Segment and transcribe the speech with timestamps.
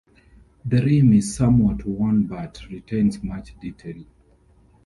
[0.65, 4.03] The rim is somewhat worn but retains much detail.